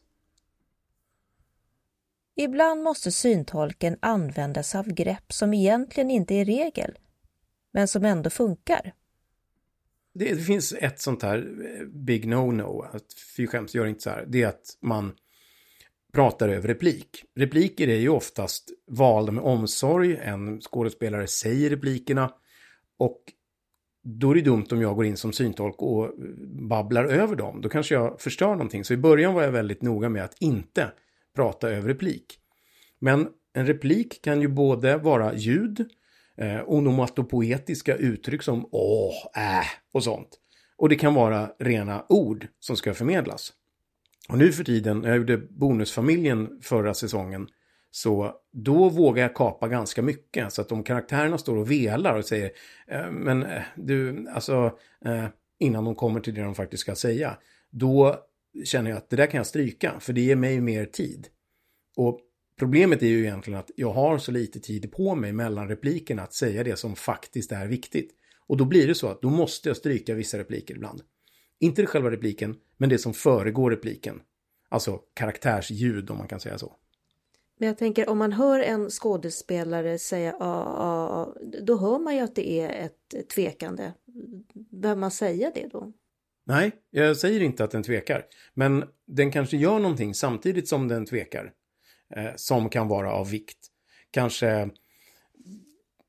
Ibland 2.35 2.83
måste 2.83 3.13
syntolken 3.13 3.97
använda 4.03 4.63
sig 4.63 4.79
av 4.79 4.89
grepp 4.89 5.33
som 5.33 5.55
egentligen 5.55 6.11
inte 6.11 6.35
är 6.35 6.45
regel, 6.45 6.99
men 7.73 7.89
som 7.89 8.05
ändå 8.05 8.31
funkar. 8.31 8.95
Det, 10.13 10.35
det, 10.35 10.43
finns 10.43 10.73
ett 10.73 11.01
sånt 11.01 11.23
här 11.23 11.39
eh, 11.39 11.87
big 11.87 12.25
no-no, 12.25 12.97
att 12.97 13.13
fy 13.37 13.47
skäms, 13.47 13.75
gör 13.75 13.87
inte 13.87 14.01
så 14.01 14.11
här. 14.11 14.25
Det 14.29 14.43
är 14.43 14.49
att 14.49 14.79
man 14.81 15.17
pratar 16.13 16.49
över 16.49 16.69
replik. 16.69 17.25
Repliker 17.37 17.89
är 17.89 17.99
ju 17.99 18.09
oftast 18.09 18.71
valda 18.87 19.33
med 19.33 19.45
omsorg, 19.45 20.17
en 20.17 20.61
skådespelare 20.61 21.27
säger 21.27 21.71
replikerna 21.71 22.33
och 22.99 23.21
då 24.03 24.31
är 24.31 24.35
det 24.35 24.41
dumt 24.41 24.67
om 24.71 24.83
jag 24.83 24.97
går 24.97 25.05
in 25.05 25.17
som 25.17 25.33
syntolk 25.33 25.83
och 25.83 26.15
babblar 26.69 27.05
över 27.05 27.37
dem. 27.37 27.61
Då 27.61 27.69
kanske 27.69 27.95
jag 27.95 28.21
förstör 28.21 28.51
någonting. 28.51 28.85
Så 28.85 28.95
i 28.95 28.97
början 28.97 29.35
var 29.35 29.43
jag 29.43 29.53
väldigt 29.53 29.83
noga 29.83 30.09
med 30.09 30.25
att 30.25 30.37
inte 30.41 30.93
prata 31.37 31.71
över 31.71 31.89
replik. 31.89 32.39
Men 32.99 33.29
en 33.55 33.67
replik 33.67 34.23
kan 34.23 34.41
ju 34.41 34.49
både 34.49 34.97
vara 34.97 35.35
ljud, 35.35 35.91
eh, 36.37 36.61
onomatopoetiska 36.67 37.97
uttryck 37.97 38.43
som 38.43 38.69
åh, 38.73 39.15
äh 39.37 39.67
och 39.93 40.05
sånt. 40.05 40.29
Och 40.77 40.89
det 40.89 40.97
kan 40.97 41.15
vara 41.15 41.51
rena 41.59 42.05
ord 42.09 42.47
som 42.61 42.77
ska 42.77 42.95
förmedlas. 42.95 43.53
Och 44.31 44.39
nu 44.39 44.53
för 44.53 44.65
tiden, 44.65 44.99
när 44.99 45.09
jag 45.09 45.19
gjorde 45.19 45.37
Bonusfamiljen 45.37 46.61
förra 46.63 46.95
säsongen, 46.95 47.49
så 47.91 48.35
då 48.53 48.89
vågar 48.89 49.23
jag 49.23 49.35
kapa 49.35 49.69
ganska 49.69 50.03
mycket. 50.03 50.53
Så 50.53 50.61
att 50.61 50.73
om 50.73 50.83
karaktärerna 50.83 51.39
står 51.39 51.57
och 51.57 51.71
velar 51.71 52.19
och 52.19 52.25
säger, 52.25 52.51
eh, 52.87 53.11
men 53.11 53.43
eh, 53.43 53.63
du, 53.77 54.29
alltså, 54.35 54.79
eh, 55.05 55.27
innan 55.59 55.85
de 55.85 55.95
kommer 55.95 56.21
till 56.21 56.35
det 56.35 56.43
de 56.43 56.55
faktiskt 56.55 56.81
ska 56.81 56.95
säga, 56.95 57.37
då 57.71 58.17
känner 58.65 58.91
jag 58.91 58.97
att 58.97 59.11
det 59.11 59.17
där 59.17 59.27
kan 59.27 59.39
jag 59.39 59.47
stryka, 59.47 60.01
för 60.01 60.13
det 60.13 60.21
ger 60.21 60.37
mig 60.37 60.61
mer 60.61 60.85
tid. 60.85 61.29
Och 61.97 62.21
Problemet 62.61 63.03
är 63.03 63.07
ju 63.07 63.21
egentligen 63.21 63.61
att 63.61 63.71
jag 63.77 63.93
har 63.93 64.19
så 64.19 64.33
lite 64.33 64.61
tid 64.61 64.93
på 64.93 65.15
mig 65.15 65.33
mellan 65.33 65.69
replikerna 65.69 66.23
att 66.23 66.33
säga 66.33 66.65
det 66.65 66.77
som 66.77 66.97
faktiskt 66.97 67.53
är 67.53 67.67
viktigt. 67.67 68.11
Och 68.47 68.57
då 68.57 68.65
blir 68.65 68.87
det 68.87 68.95
så 68.95 69.09
att 69.09 69.23
då 69.23 69.31
måste 69.31 69.69
jag 69.69 69.77
stryka 69.77 70.15
vissa 70.15 70.39
repliker 70.39 70.75
ibland. 70.75 71.03
Inte 71.61 71.87
själva 71.87 72.11
repliken, 72.11 72.57
men 72.77 72.89
det 72.89 72.99
som 72.99 73.15
föregår 73.15 73.71
repliken. 73.71 74.21
Alltså 74.69 75.01
karaktärsljud 75.15 76.11
om 76.11 76.19
man 76.19 76.29
kan 76.29 76.41
säga 76.41 76.59
så. 76.59 76.77
Men 77.59 77.67
jag 77.67 77.79
tänker 77.79 78.09
om 78.09 78.19
man 78.19 78.33
hör 78.33 78.61
en 78.61 78.91
skådespelare 78.91 79.99
säga 79.99 80.35
ja, 80.41 80.65
ja, 80.79 81.37
då 81.63 81.77
hör 81.77 81.99
man 81.99 82.17
ju 82.17 82.21
att 82.21 82.35
det 82.35 82.61
är 82.61 82.87
ett 82.87 83.29
tvekande. 83.29 83.93
Behöver 84.55 85.01
man 85.01 85.11
säga 85.11 85.53
det 85.55 85.69
då? 85.73 85.93
Nej, 86.47 86.73
jag 86.91 87.17
säger 87.17 87.41
inte 87.41 87.65
att 87.65 87.71
den 87.71 87.83
tvekar. 87.83 88.25
Men 88.55 88.85
den 89.07 89.31
kanske 89.31 89.57
gör 89.57 89.79
någonting 89.79 90.15
samtidigt 90.15 90.69
som 90.69 90.89
den 90.89 91.07
tvekar 91.07 91.53
eh, 92.17 92.31
som 92.37 92.69
kan 92.69 92.89
vara 92.89 93.13
av 93.13 93.31
vikt. 93.31 93.59
Kanske 94.11 94.71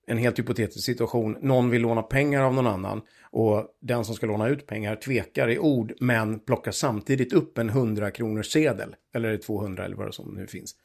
en 0.08 0.18
helt 0.18 0.40
hypotetisk 0.40 0.86
situation, 0.86 1.38
någon 1.42 1.70
vill 1.70 1.82
låna 1.82 2.02
pengar 2.02 2.42
av 2.42 2.54
någon 2.54 2.68
annan 2.68 3.02
och 3.32 3.68
den 3.80 4.06
som 4.06 4.16
ska 4.16 4.26
låna 4.26 4.48
ut 4.48 4.68
pengar 4.68 4.96
tvekar 4.96 5.50
i 5.50 5.60
ord 5.60 5.94
men 6.00 6.40
plockar 6.40 6.72
samtidigt 6.72 7.34
upp 7.34 7.58
en 7.58 7.70
100 7.70 8.12
kronors 8.12 8.52
sedel 8.52 8.96
eller 9.14 9.38
200 9.38 9.86
eller 9.86 9.96
vad 9.96 10.08
det 10.08 10.14
som 10.14 10.34
nu 10.34 10.48
finns. 10.48 10.76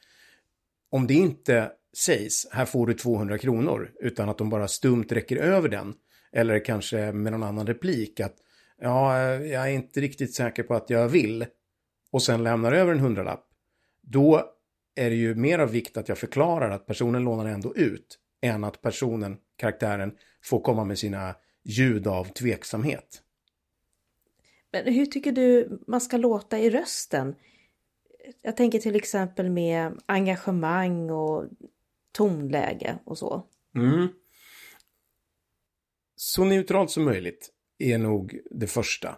Om 0.89 1.07
det 1.07 1.13
inte 1.13 1.71
sägs, 1.97 2.47
här 2.51 2.65
får 2.65 2.87
du 2.87 2.93
200 2.93 3.37
kronor, 3.37 3.91
utan 3.99 4.29
att 4.29 4.37
de 4.37 4.49
bara 4.49 4.67
stumt 4.67 5.05
räcker 5.09 5.37
över 5.37 5.69
den, 5.69 5.93
eller 6.31 6.65
kanske 6.65 7.11
med 7.11 7.31
någon 7.31 7.43
annan 7.43 7.67
replik 7.67 8.19
att 8.19 8.35
ja, 8.81 9.19
jag 9.33 9.63
är 9.63 9.71
inte 9.71 10.01
riktigt 10.01 10.33
säker 10.33 10.63
på 10.63 10.73
att 10.73 10.89
jag 10.89 11.07
vill, 11.07 11.45
och 12.11 12.23
sen 12.23 12.43
lämnar 12.43 12.71
över 12.71 12.91
en 12.91 12.99
hundralapp, 12.99 13.45
då 14.01 14.43
är 14.95 15.09
det 15.09 15.15
ju 15.15 15.35
mer 15.35 15.59
av 15.59 15.71
vikt 15.71 15.97
att 15.97 16.09
jag 16.09 16.17
förklarar 16.17 16.69
att 16.69 16.85
personen 16.85 17.23
lånar 17.23 17.45
ändå 17.45 17.75
ut. 17.75 18.19
än 18.41 18.63
att 18.63 18.81
personen, 18.81 19.37
karaktären, 19.55 20.11
får 20.43 20.61
komma 20.61 20.83
med 20.83 20.99
sina 20.99 21.35
ljud 21.67 22.07
av 22.07 22.25
tveksamhet. 22.25 23.21
Men 24.71 24.93
hur 24.93 25.05
tycker 25.05 25.31
du 25.31 25.79
man 25.87 26.01
ska 26.01 26.17
låta 26.17 26.59
i 26.59 26.69
rösten? 26.69 27.35
Jag 28.41 28.57
tänker 28.57 28.79
till 28.79 28.95
exempel 28.95 29.49
med 29.49 29.99
engagemang 30.05 31.09
och 31.09 31.45
tonläge 32.11 32.99
och 33.05 33.17
så. 33.17 33.43
Mm. 33.75 34.07
Så 36.15 36.45
neutralt 36.45 36.91
som 36.91 37.03
möjligt 37.03 37.49
är 37.77 37.97
nog 37.97 38.39
det 38.51 38.67
första. 38.67 39.17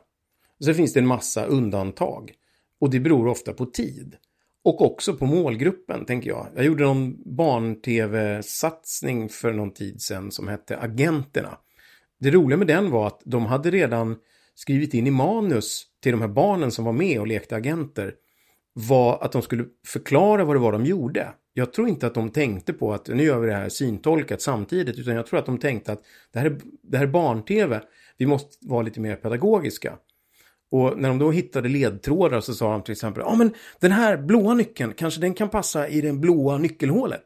Sen 0.64 0.76
finns 0.76 0.94
det 0.94 1.00
en 1.00 1.08
massa 1.08 1.46
undantag. 1.46 2.34
Och 2.80 2.90
det 2.90 3.00
beror 3.00 3.28
ofta 3.28 3.54
på 3.54 3.66
tid. 3.66 4.18
Och 4.64 4.82
också 4.82 5.14
på 5.14 5.26
målgruppen, 5.26 6.06
tänker 6.06 6.30
jag. 6.30 6.48
Jag 6.56 6.66
gjorde 6.66 6.84
någon 6.84 7.36
barn-tv-satsning 7.36 9.30
för 9.30 9.54
någon 9.54 9.74
tid 9.74 10.02
sedan 10.02 10.32
som 10.32 10.48
hette 10.48 10.78
Agenterna. 10.78 11.58
Det 12.20 12.32
roliga 12.32 12.58
med 12.58 12.68
den 12.68 12.92
var 12.92 13.08
att 13.08 13.22
de 13.26 13.46
hade 13.46 13.72
redan 13.72 14.16
skrivit 14.56 14.94
in 14.94 15.08
i 15.08 15.12
manus 15.12 15.86
till 16.04 16.12
de 16.12 16.22
här 16.22 16.28
barnen 16.28 16.72
som 16.72 16.86
var 16.86 16.94
med 16.94 17.20
och 17.20 17.28
lekte 17.28 17.56
agenter 17.56 18.14
var 18.74 19.24
att 19.24 19.32
de 19.32 19.42
skulle 19.42 19.66
förklara 19.88 20.44
vad 20.44 20.56
det 20.56 20.60
var 20.60 20.72
de 20.72 20.86
gjorde. 20.86 21.34
Jag 21.54 21.74
tror 21.74 21.88
inte 21.88 22.08
att 22.08 22.14
de 22.14 22.30
tänkte 22.30 22.74
på 22.74 22.94
att 22.94 23.08
nu 23.08 23.24
gör 23.24 23.40
vi 23.40 23.48
det 23.48 23.54
här 23.54 23.70
syntolkat 23.70 24.42
samtidigt 24.42 25.00
utan 25.00 25.16
jag 25.16 25.26
tror 25.26 25.40
att 25.40 25.46
de 25.46 25.58
tänkte 25.58 25.92
att 25.92 26.04
det 26.34 26.40
här 26.40 26.46
är, 26.46 26.60
det 26.84 26.98
här 26.98 27.04
är 27.04 27.12
barn-tv. 27.12 27.82
Vi 28.18 28.26
måste 28.26 28.58
vara 28.62 28.82
lite 28.82 29.00
mer 29.00 29.16
pedagogiska. 29.16 29.98
Och 30.72 31.00
när 31.00 31.10
de 31.10 31.20
då 31.20 31.32
hittade 31.32 31.70
ledtrådar 31.70 32.42
så 32.42 32.54
sa 32.54 32.72
de 32.72 32.84
till 32.84 32.92
exempel, 32.92 33.24
ja 33.26 33.36
men 33.36 33.54
den 33.80 33.92
här 33.92 34.18
blåa 34.18 34.54
nyckeln, 34.54 34.94
kanske 34.94 35.22
den 35.22 35.34
kan 35.34 35.50
passa 35.50 35.88
i 35.88 36.02
det 36.02 36.14
blåa 36.14 36.58
nyckelhålet. 36.58 37.24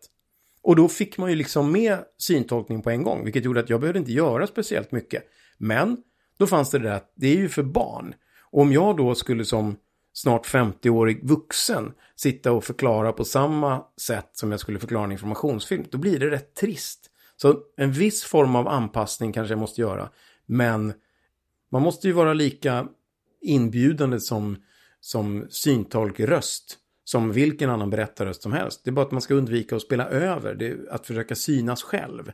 Och 0.63 0.75
då 0.75 0.87
fick 0.87 1.17
man 1.17 1.29
ju 1.29 1.35
liksom 1.35 1.71
med 1.71 1.97
syntolkning 2.17 2.81
på 2.81 2.89
en 2.89 3.03
gång, 3.03 3.23
vilket 3.23 3.45
gjorde 3.45 3.59
att 3.59 3.69
jag 3.69 3.79
behövde 3.79 3.99
inte 3.99 4.11
göra 4.11 4.47
speciellt 4.47 4.91
mycket. 4.91 5.23
Men 5.57 5.97
då 6.37 6.47
fanns 6.47 6.69
det 6.69 6.79
det 6.79 6.87
där 6.87 6.95
att 6.95 7.13
det 7.15 7.27
är 7.27 7.35
ju 7.35 7.49
för 7.49 7.63
barn. 7.63 8.15
Och 8.51 8.61
om 8.61 8.73
jag 8.73 8.97
då 8.97 9.15
skulle 9.15 9.45
som 9.45 9.75
snart 10.13 10.47
50-årig 10.47 11.27
vuxen 11.27 11.93
sitta 12.15 12.51
och 12.51 12.63
förklara 12.63 13.13
på 13.13 13.25
samma 13.25 13.83
sätt 14.01 14.29
som 14.33 14.51
jag 14.51 14.59
skulle 14.59 14.79
förklara 14.79 15.03
en 15.03 15.11
informationsfilm, 15.11 15.83
då 15.89 15.97
blir 15.97 16.19
det 16.19 16.29
rätt 16.29 16.55
trist. 16.55 17.09
Så 17.35 17.59
en 17.77 17.91
viss 17.91 18.23
form 18.23 18.55
av 18.55 18.67
anpassning 18.67 19.33
kanske 19.33 19.51
jag 19.51 19.59
måste 19.59 19.81
göra, 19.81 20.09
men 20.45 20.93
man 21.71 21.81
måste 21.81 22.07
ju 22.07 22.13
vara 22.13 22.33
lika 22.33 22.87
inbjudande 23.41 24.19
som, 24.19 24.57
som 24.99 25.47
syntolkröst 25.49 26.77
som 27.13 27.31
vilken 27.31 27.69
annan 27.69 27.89
berättarröst 27.89 28.41
som 28.41 28.53
helst. 28.53 28.81
Det 28.83 28.89
är 28.89 28.91
bara 28.91 29.05
att 29.05 29.11
man 29.11 29.21
ska 29.21 29.33
undvika 29.33 29.75
att 29.75 29.81
spela 29.81 30.09
över, 30.09 30.55
det 30.55 30.67
är 30.67 30.77
att 30.89 31.07
försöka 31.07 31.35
synas 31.35 31.83
själv. 31.83 32.31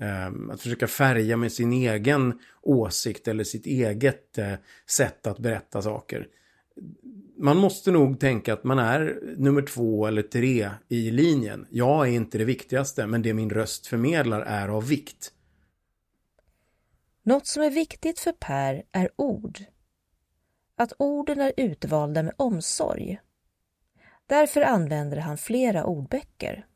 Ehm, 0.00 0.50
att 0.50 0.60
försöka 0.60 0.86
färga 0.86 1.36
med 1.36 1.52
sin 1.52 1.72
egen 1.72 2.38
åsikt 2.62 3.28
eller 3.28 3.44
sitt 3.44 3.66
eget 3.66 4.38
eh, 4.38 4.52
sätt 4.86 5.26
att 5.26 5.38
berätta 5.38 5.82
saker. 5.82 6.28
Man 7.38 7.56
måste 7.56 7.90
nog 7.90 8.20
tänka 8.20 8.52
att 8.52 8.64
man 8.64 8.78
är 8.78 9.20
nummer 9.36 9.62
två 9.62 10.06
eller 10.06 10.22
tre 10.22 10.70
i 10.88 11.10
linjen. 11.10 11.66
Jag 11.70 12.08
är 12.08 12.12
inte 12.12 12.38
det 12.38 12.44
viktigaste, 12.44 13.06
men 13.06 13.22
det 13.22 13.34
min 13.34 13.50
röst 13.50 13.86
förmedlar 13.86 14.40
är 14.40 14.68
av 14.68 14.88
vikt. 14.88 15.32
Något 17.22 17.46
som 17.46 17.62
är 17.62 17.70
viktigt 17.70 18.20
för 18.20 18.32
Per 18.32 18.82
är 18.92 19.08
ord 19.16 19.58
att 20.76 20.92
orden 20.98 21.40
är 21.40 21.52
utvalda 21.56 22.22
med 22.22 22.34
omsorg. 22.36 23.18
Därför 24.26 24.60
använder 24.60 25.16
han 25.16 25.38
flera 25.38 25.84
ordböcker. 25.84 26.66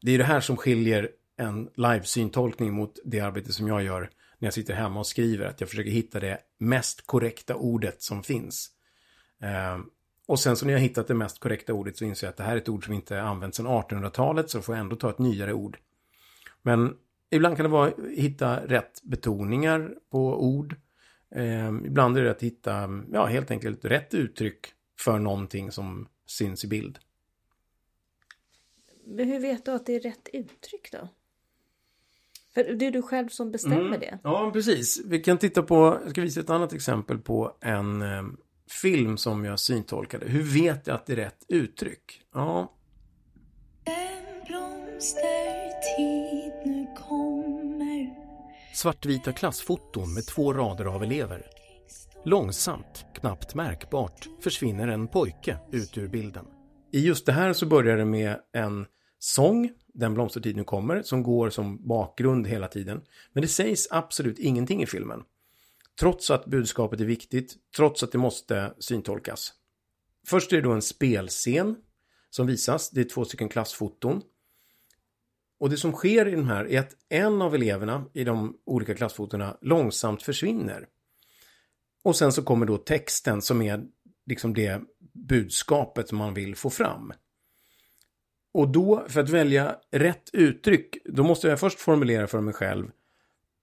Det 0.00 0.12
är 0.12 0.18
det 0.18 0.24
här 0.24 0.40
som 0.40 0.56
skiljer 0.56 1.10
en 1.36 1.70
livesyntolkning 1.76 2.72
mot 2.72 2.98
det 3.04 3.20
arbete 3.20 3.52
som 3.52 3.68
jag 3.68 3.82
gör 3.82 4.10
när 4.38 4.46
jag 4.46 4.54
sitter 4.54 4.74
hemma 4.74 5.00
och 5.00 5.06
skriver. 5.06 5.46
Att 5.46 5.60
jag 5.60 5.70
försöker 5.70 5.90
hitta 5.90 6.20
det 6.20 6.38
mest 6.58 7.06
korrekta 7.06 7.54
ordet 7.54 8.02
som 8.02 8.22
finns. 8.22 8.70
Eh, 9.42 9.78
och 10.26 10.40
sen 10.40 10.56
så 10.56 10.66
när 10.66 10.72
jag 10.72 10.80
hittat 10.80 11.08
det 11.08 11.14
mest 11.14 11.40
korrekta 11.40 11.72
ordet 11.72 11.96
så 11.96 12.04
inser 12.04 12.26
jag 12.26 12.30
att 12.30 12.36
det 12.36 12.42
här 12.42 12.52
är 12.52 12.56
ett 12.56 12.68
ord 12.68 12.84
som 12.84 12.94
inte 12.94 13.22
använts 13.22 13.56
sedan 13.56 13.66
1800-talet 13.66 14.50
så 14.50 14.62
får 14.62 14.74
jag 14.74 14.80
ändå 14.80 14.96
ta 14.96 15.10
ett 15.10 15.18
nyare 15.18 15.52
ord. 15.52 15.78
Men 16.62 16.96
ibland 17.30 17.56
kan 17.56 17.64
det 17.64 17.70
vara 17.70 17.88
att 17.88 17.94
hitta 18.16 18.66
rätt 18.66 19.02
betoningar 19.02 19.94
på 20.10 20.44
ord. 20.44 20.76
Eh, 21.34 21.68
ibland 21.84 22.16
är 22.16 22.22
det 22.22 22.30
att 22.30 22.42
hitta, 22.42 22.88
ja, 23.12 23.26
helt 23.26 23.50
enkelt 23.50 23.84
rätt 23.84 24.14
uttryck 24.14 24.66
för 24.98 25.18
någonting 25.18 25.72
som 25.72 26.08
syns 26.32 26.64
i 26.64 26.68
bild. 26.68 26.98
Men 29.04 29.28
hur 29.28 29.40
vet 29.40 29.64
du 29.64 29.70
att 29.70 29.86
det 29.86 29.94
är 29.94 30.00
rätt 30.00 30.28
uttryck 30.32 30.92
då? 30.92 31.08
För 32.54 32.64
det 32.64 32.86
är 32.86 32.90
du 32.90 33.02
själv 33.02 33.28
som 33.28 33.50
bestämmer 33.50 33.80
mm. 33.80 34.00
det. 34.00 34.18
Ja, 34.22 34.50
precis. 34.52 35.02
Vi 35.06 35.18
kan 35.18 35.38
titta 35.38 35.62
på, 35.62 35.98
jag 36.02 36.10
ska 36.10 36.20
visa 36.20 36.40
ett 36.40 36.50
annat 36.50 36.72
exempel 36.72 37.18
på 37.18 37.56
en 37.60 38.02
eh, 38.02 38.22
film 38.70 39.16
som 39.16 39.44
jag 39.44 39.60
syntolkade. 39.60 40.28
Hur 40.28 40.42
vet 40.42 40.86
jag 40.86 40.94
att 40.94 41.06
det 41.06 41.12
är 41.12 41.16
rätt 41.16 41.44
uttryck? 41.48 42.22
Ja. 42.34 42.72
En 43.84 44.46
blomstertid 44.46 46.52
nu 46.64 46.86
kommer 47.08 48.22
Svartvita 48.74 49.32
klassfoton 49.32 50.14
med 50.14 50.26
två 50.26 50.52
rader 50.52 50.84
av 50.84 51.02
elever. 51.02 51.46
Långsamt, 52.24 53.06
knappt 53.14 53.54
märkbart, 53.54 54.28
försvinner 54.40 54.88
en 54.88 55.08
pojke 55.08 55.58
ut 55.72 55.98
ur 55.98 56.08
bilden. 56.08 56.46
I 56.92 57.00
just 57.00 57.26
det 57.26 57.32
här 57.32 57.52
så 57.52 57.66
börjar 57.66 57.96
det 57.96 58.04
med 58.04 58.36
en 58.52 58.86
sång, 59.18 59.70
Den 59.94 60.14
blomstertid 60.14 60.56
nu 60.56 60.64
kommer, 60.64 61.02
som 61.02 61.22
går 61.22 61.50
som 61.50 61.88
bakgrund 61.88 62.46
hela 62.46 62.68
tiden. 62.68 63.02
Men 63.32 63.42
det 63.42 63.48
sägs 63.48 63.88
absolut 63.90 64.38
ingenting 64.38 64.82
i 64.82 64.86
filmen. 64.86 65.22
Trots 66.00 66.30
att 66.30 66.44
budskapet 66.44 67.00
är 67.00 67.04
viktigt, 67.04 67.56
trots 67.76 68.02
att 68.02 68.12
det 68.12 68.18
måste 68.18 68.74
syntolkas. 68.78 69.52
Först 70.26 70.52
är 70.52 70.56
det 70.56 70.62
då 70.62 70.72
en 70.72 70.82
spelscen 70.82 71.76
som 72.30 72.46
visas. 72.46 72.90
Det 72.90 73.00
är 73.00 73.04
två 73.04 73.24
stycken 73.24 73.48
klassfoton. 73.48 74.22
Och 75.60 75.70
det 75.70 75.76
som 75.76 75.92
sker 75.92 76.28
i 76.28 76.30
den 76.30 76.46
här 76.46 76.68
är 76.68 76.80
att 76.80 76.96
en 77.08 77.42
av 77.42 77.54
eleverna 77.54 78.04
i 78.12 78.24
de 78.24 78.56
olika 78.66 78.94
klassfotona 78.94 79.56
långsamt 79.60 80.22
försvinner. 80.22 80.86
Och 82.02 82.16
sen 82.16 82.32
så 82.32 82.42
kommer 82.42 82.66
då 82.66 82.76
texten 82.76 83.42
som 83.42 83.62
är 83.62 83.84
liksom 84.26 84.54
det 84.54 84.80
budskapet 85.12 86.08
som 86.08 86.18
man 86.18 86.34
vill 86.34 86.56
få 86.56 86.70
fram. 86.70 87.12
Och 88.54 88.68
då, 88.68 89.04
för 89.08 89.20
att 89.20 89.30
välja 89.30 89.76
rätt 89.90 90.30
uttryck, 90.32 90.96
då 91.04 91.22
måste 91.22 91.48
jag 91.48 91.60
först 91.60 91.80
formulera 91.80 92.26
för 92.26 92.40
mig 92.40 92.54
själv 92.54 92.90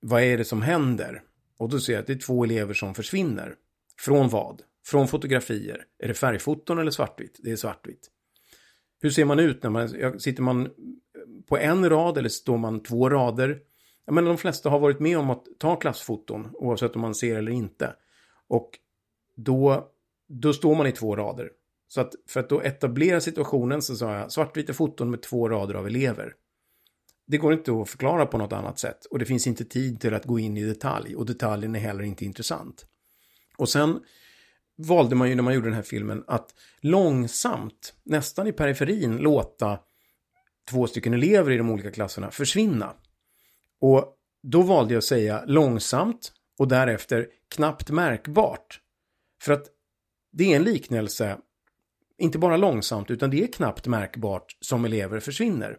vad 0.01 0.21
är 0.23 0.37
det 0.37 0.45
som 0.45 0.61
händer? 0.61 1.21
Och 1.57 1.69
då 1.69 1.79
ser 1.79 1.93
jag 1.93 1.99
att 1.99 2.07
det 2.07 2.13
är 2.13 2.17
två 2.17 2.43
elever 2.43 2.73
som 2.73 2.95
försvinner. 2.95 3.55
Från 3.99 4.29
vad? 4.29 4.61
Från 4.85 5.07
fotografier. 5.07 5.85
Är 5.99 6.07
det 6.07 6.13
färgfoton 6.13 6.79
eller 6.79 6.91
svartvitt? 6.91 7.39
Det 7.43 7.51
är 7.51 7.55
svartvitt. 7.55 8.09
Hur 9.01 9.09
ser 9.09 9.25
man 9.25 9.39
ut 9.39 9.63
när 9.63 9.69
man, 9.69 10.19
sitter 10.19 10.43
man 10.43 10.69
på 11.47 11.57
en 11.57 11.89
rad 11.89 12.17
eller 12.17 12.29
står 12.29 12.57
man 12.57 12.83
två 12.83 13.09
rader? 13.09 13.59
Jag 14.05 14.13
menar, 14.13 14.27
de 14.27 14.37
flesta 14.37 14.69
har 14.69 14.79
varit 14.79 14.99
med 14.99 15.17
om 15.17 15.29
att 15.29 15.45
ta 15.59 15.75
klassfoton 15.75 16.49
oavsett 16.53 16.95
om 16.95 17.01
man 17.01 17.15
ser 17.15 17.35
eller 17.35 17.51
inte. 17.51 17.95
Och 18.49 18.69
då, 19.35 19.87
då 20.27 20.53
står 20.53 20.75
man 20.75 20.87
i 20.87 20.91
två 20.91 21.15
rader. 21.15 21.51
Så 21.87 22.01
att 22.01 22.15
för 22.27 22.39
att 22.39 22.49
då 22.49 22.61
etablera 22.61 23.21
situationen 23.21 23.81
så 23.81 23.95
sa 23.95 24.13
jag 24.13 24.31
svartvita 24.31 24.73
foton 24.73 25.11
med 25.11 25.21
två 25.21 25.49
rader 25.49 25.75
av 25.75 25.87
elever. 25.87 26.33
Det 27.27 27.37
går 27.37 27.53
inte 27.53 27.81
att 27.81 27.89
förklara 27.89 28.25
på 28.25 28.37
något 28.37 28.53
annat 28.53 28.79
sätt 28.79 29.05
och 29.05 29.19
det 29.19 29.25
finns 29.25 29.47
inte 29.47 29.65
tid 29.65 30.01
till 30.01 30.13
att 30.13 30.25
gå 30.25 30.39
in 30.39 30.57
i 30.57 30.63
detalj 30.63 31.15
och 31.15 31.25
detaljen 31.25 31.75
är 31.75 31.79
heller 31.79 32.03
inte 32.03 32.25
intressant. 32.25 32.85
Och 33.57 33.69
sen 33.69 33.99
valde 34.77 35.15
man 35.15 35.29
ju 35.29 35.35
när 35.35 35.43
man 35.43 35.53
gjorde 35.53 35.67
den 35.67 35.75
här 35.75 35.81
filmen 35.81 36.23
att 36.27 36.53
långsamt, 36.79 37.93
nästan 38.03 38.47
i 38.47 38.51
periferin, 38.51 39.17
låta 39.17 39.79
två 40.69 40.87
stycken 40.87 41.13
elever 41.13 41.51
i 41.51 41.57
de 41.57 41.69
olika 41.69 41.91
klasserna 41.91 42.31
försvinna. 42.31 42.93
Och 43.81 44.17
då 44.43 44.61
valde 44.61 44.93
jag 44.93 44.97
att 44.97 45.03
säga 45.03 45.43
långsamt 45.45 46.33
och 46.57 46.67
därefter 46.67 47.27
knappt 47.49 47.89
märkbart. 47.89 48.79
För 49.41 49.53
att 49.53 49.65
det 50.31 50.51
är 50.51 50.55
en 50.55 50.63
liknelse, 50.63 51.37
inte 52.17 52.37
bara 52.37 52.57
långsamt, 52.57 53.11
utan 53.11 53.29
det 53.29 53.43
är 53.43 53.47
knappt 53.47 53.87
märkbart 53.87 54.57
som 54.59 54.85
elever 54.85 55.19
försvinner. 55.19 55.77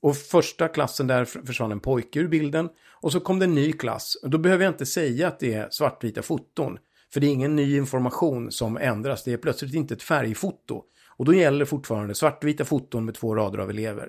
Och 0.00 0.16
första 0.16 0.68
klassen 0.68 1.06
där 1.06 1.24
försvann 1.24 1.72
en 1.72 1.80
pojke 1.80 2.18
ur 2.18 2.28
bilden 2.28 2.68
och 3.02 3.12
så 3.12 3.20
kom 3.20 3.38
det 3.38 3.44
en 3.44 3.54
ny 3.54 3.72
klass. 3.72 4.16
Då 4.22 4.38
behöver 4.38 4.64
jag 4.64 4.72
inte 4.72 4.86
säga 4.86 5.28
att 5.28 5.40
det 5.40 5.54
är 5.54 5.68
svartvita 5.70 6.22
foton. 6.22 6.78
För 7.12 7.20
det 7.20 7.26
är 7.26 7.30
ingen 7.30 7.56
ny 7.56 7.76
information 7.76 8.52
som 8.52 8.76
ändras. 8.76 9.24
Det 9.24 9.32
är 9.32 9.36
plötsligt 9.36 9.74
inte 9.74 9.94
ett 9.94 10.02
färgfoto. 10.02 10.82
Och 11.16 11.24
då 11.24 11.34
gäller 11.34 11.64
fortfarande 11.64 12.14
svartvita 12.14 12.64
foton 12.64 13.04
med 13.04 13.14
två 13.14 13.34
rader 13.34 13.58
av 13.58 13.70
elever. 13.70 14.08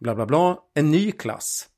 Bla 0.00 0.14
bla 0.14 0.26
bla. 0.26 0.58
En 0.74 0.90
ny 0.90 1.12
klass. 1.12 1.68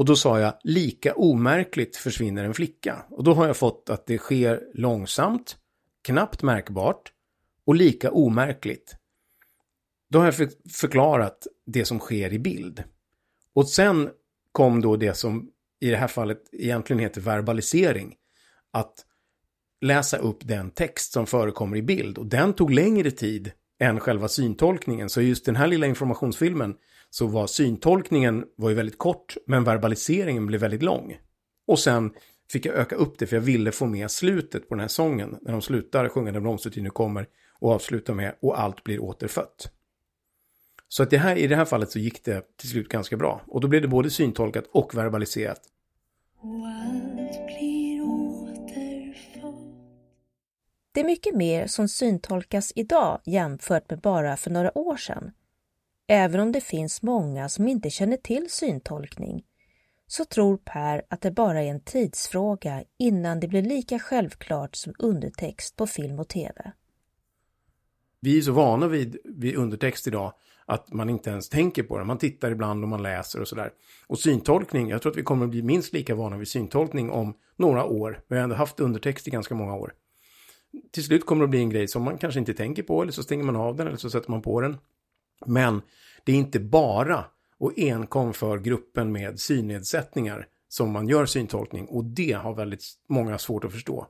Och 0.00 0.06
då 0.06 0.16
sa 0.16 0.40
jag 0.40 0.54
lika 0.64 1.14
omärkligt 1.14 1.96
försvinner 1.96 2.44
en 2.44 2.54
flicka. 2.54 3.04
Och 3.10 3.24
då 3.24 3.34
har 3.34 3.46
jag 3.46 3.56
fått 3.56 3.90
att 3.90 4.06
det 4.06 4.18
sker 4.18 4.62
långsamt, 4.74 5.56
knappt 6.04 6.42
märkbart 6.42 7.12
och 7.64 7.74
lika 7.74 8.10
omärkligt. 8.10 8.96
Då 10.10 10.18
har 10.18 10.26
jag 10.26 10.34
förklarat 10.72 11.46
det 11.66 11.84
som 11.84 11.98
sker 11.98 12.32
i 12.32 12.38
bild. 12.38 12.84
Och 13.54 13.68
sen 13.68 14.10
kom 14.52 14.80
då 14.80 14.96
det 14.96 15.14
som 15.14 15.50
i 15.80 15.90
det 15.90 15.96
här 15.96 16.08
fallet 16.08 16.42
egentligen 16.52 17.00
heter 17.00 17.20
verbalisering. 17.20 18.14
Att 18.70 18.94
läsa 19.80 20.16
upp 20.16 20.38
den 20.40 20.70
text 20.70 21.12
som 21.12 21.26
förekommer 21.26 21.76
i 21.76 21.82
bild. 21.82 22.18
Och 22.18 22.26
den 22.26 22.52
tog 22.52 22.70
längre 22.70 23.10
tid 23.10 23.52
än 23.80 24.00
själva 24.00 24.28
syntolkningen. 24.28 25.08
Så 25.08 25.20
just 25.20 25.44
den 25.44 25.56
här 25.56 25.66
lilla 25.66 25.86
informationsfilmen 25.86 26.76
så 27.10 27.26
var 27.26 27.46
syntolkningen 27.46 28.44
var 28.56 28.68
ju 28.68 28.74
väldigt 28.74 28.98
kort, 28.98 29.36
men 29.46 29.64
verbaliseringen 29.64 30.46
blev 30.46 30.60
väldigt 30.60 30.82
lång. 30.82 31.18
Och 31.66 31.78
sen 31.78 32.12
fick 32.52 32.66
jag 32.66 32.74
öka 32.74 32.96
upp 32.96 33.18
det 33.18 33.26
för 33.26 33.36
jag 33.36 33.40
ville 33.40 33.72
få 33.72 33.86
med 33.86 34.10
slutet 34.10 34.68
på 34.68 34.74
den 34.74 34.80
här 34.80 34.88
sången. 34.88 35.36
När 35.42 35.52
de 35.52 35.62
slutar 35.62 36.08
sjunga 36.08 36.32
Den 36.32 36.42
blomstertid 36.42 36.82
nu 36.82 36.90
kommer 36.90 37.26
och 37.58 37.72
avslutar 37.72 38.14
med 38.14 38.34
och 38.42 38.60
allt 38.60 38.84
blir 38.84 39.02
återfött. 39.02 39.70
Så 40.88 41.02
att 41.02 41.10
det 41.10 41.18
här, 41.18 41.36
i 41.36 41.46
det 41.46 41.56
här 41.56 41.64
fallet 41.64 41.90
så 41.90 41.98
gick 41.98 42.24
det 42.24 42.56
till 42.56 42.68
slut 42.68 42.88
ganska 42.88 43.16
bra. 43.16 43.42
Och 43.46 43.60
då 43.60 43.68
blev 43.68 43.82
det 43.82 43.88
både 43.88 44.10
syntolkat 44.10 44.64
och 44.72 44.94
verbaliserat. 44.94 45.60
Det 50.92 51.00
är 51.00 51.04
mycket 51.04 51.34
mer 51.34 51.66
som 51.66 51.88
syntolkas 51.88 52.72
idag 52.74 53.20
jämfört 53.24 53.90
med 53.90 54.00
bara 54.00 54.36
för 54.36 54.50
några 54.50 54.78
år 54.78 54.96
sedan. 54.96 55.32
Även 56.12 56.40
om 56.40 56.52
det 56.52 56.60
finns 56.60 57.02
många 57.02 57.48
som 57.48 57.68
inte 57.68 57.90
känner 57.90 58.16
till 58.16 58.50
syntolkning 58.50 59.42
så 60.06 60.24
tror 60.24 60.56
Per 60.56 61.02
att 61.08 61.20
det 61.20 61.30
bara 61.30 61.62
är 61.62 61.66
en 61.66 61.80
tidsfråga 61.80 62.84
innan 62.98 63.40
det 63.40 63.48
blir 63.48 63.62
lika 63.62 63.98
självklart 63.98 64.76
som 64.76 64.94
undertext 64.98 65.76
på 65.76 65.86
film 65.86 66.18
och 66.18 66.28
tv. 66.28 66.72
Vi 68.20 68.38
är 68.38 68.42
så 68.42 68.52
vana 68.52 68.88
vid, 68.88 69.16
vid 69.24 69.56
undertext 69.56 70.06
idag 70.06 70.32
att 70.66 70.92
man 70.92 71.10
inte 71.10 71.30
ens 71.30 71.48
tänker 71.48 71.82
på 71.82 71.98
det. 71.98 72.04
Man 72.04 72.18
tittar 72.18 72.50
ibland 72.50 72.84
och 72.84 72.88
man 72.88 73.02
läser 73.02 73.40
och 73.40 73.48
sådär. 73.48 73.72
Och 74.06 74.18
syntolkning, 74.18 74.88
jag 74.88 75.02
tror 75.02 75.12
att 75.12 75.18
vi 75.18 75.22
kommer 75.22 75.44
att 75.44 75.50
bli 75.50 75.62
minst 75.62 75.92
lika 75.92 76.14
vana 76.14 76.36
vid 76.36 76.48
syntolkning 76.48 77.10
om 77.10 77.34
några 77.56 77.84
år. 77.84 78.20
Vi 78.28 78.36
har 78.36 78.42
ändå 78.42 78.56
haft 78.56 78.80
undertext 78.80 79.28
i 79.28 79.30
ganska 79.30 79.54
många 79.54 79.74
år. 79.74 79.94
Till 80.90 81.04
slut 81.04 81.26
kommer 81.26 81.40
det 81.40 81.44
att 81.44 81.50
bli 81.50 81.60
en 81.60 81.70
grej 81.70 81.88
som 81.88 82.02
man 82.02 82.18
kanske 82.18 82.40
inte 82.40 82.54
tänker 82.54 82.82
på 82.82 83.02
eller 83.02 83.12
så 83.12 83.22
stänger 83.22 83.44
man 83.44 83.56
av 83.56 83.76
den 83.76 83.86
eller 83.86 83.96
så 83.96 84.10
sätter 84.10 84.30
man 84.30 84.42
på 84.42 84.60
den. 84.60 84.76
Men 85.46 85.82
det 86.24 86.32
är 86.32 86.36
inte 86.36 86.60
bara 86.60 87.24
och 87.58 87.72
enkom 87.76 88.32
för 88.32 88.58
gruppen 88.58 89.12
med 89.12 89.40
synnedsättningar 89.40 90.46
som 90.68 90.90
man 90.90 91.08
gör 91.08 91.26
syntolkning 91.26 91.86
och 91.86 92.04
det 92.04 92.32
har 92.32 92.54
väldigt 92.54 92.84
många 93.08 93.38
svårt 93.38 93.64
att 93.64 93.72
förstå. 93.72 94.06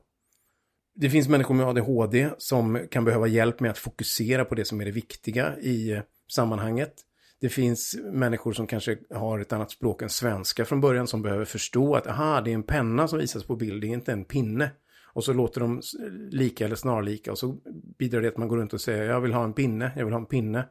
Det 0.95 1.09
finns 1.09 1.27
människor 1.27 1.55
med 1.55 1.65
ADHD 1.67 2.29
som 2.37 2.87
kan 2.91 3.05
behöva 3.05 3.27
hjälp 3.27 3.59
med 3.59 3.71
att 3.71 3.77
fokusera 3.77 4.45
på 4.45 4.55
det 4.55 4.65
som 4.65 4.81
är 4.81 4.85
det 4.85 4.91
viktiga 4.91 5.57
i 5.57 6.01
sammanhanget. 6.31 6.93
Det 7.41 7.49
finns 7.49 7.95
människor 8.11 8.53
som 8.53 8.67
kanske 8.67 8.97
har 9.13 9.39
ett 9.39 9.53
annat 9.53 9.71
språk 9.71 10.01
än 10.01 10.09
svenska 10.09 10.65
från 10.65 10.81
början 10.81 11.07
som 11.07 11.21
behöver 11.21 11.45
förstå 11.45 11.95
att 11.95 12.07
aha, 12.07 12.41
det 12.41 12.51
är 12.51 12.55
en 12.55 12.63
penna 12.63 13.07
som 13.07 13.19
visas 13.19 13.43
på 13.43 13.55
bild, 13.55 13.81
det 13.81 13.87
är 13.87 13.93
inte 13.93 14.11
en 14.11 14.25
pinne. 14.25 14.71
Och 15.13 15.23
så 15.23 15.33
låter 15.33 15.61
de 15.61 15.81
lika 16.29 16.65
eller 16.65 16.75
snarlika 16.75 17.31
och 17.31 17.37
så 17.37 17.57
bidrar 17.97 18.21
det 18.21 18.27
att 18.27 18.37
man 18.37 18.47
går 18.47 18.57
runt 18.57 18.73
och 18.73 18.81
säger 18.81 19.03
jag 19.03 19.21
vill 19.21 19.33
ha 19.33 19.43
en 19.43 19.53
pinne, 19.53 19.91
jag 19.95 20.05
vill 20.05 20.13
ha 20.13 20.19
en 20.19 20.25
pinne. 20.25 20.67